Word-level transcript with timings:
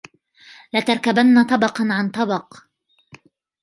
لتركبن 0.73 1.43
طبقا 1.43 1.87
عن 1.89 2.09
طبق 2.09 2.57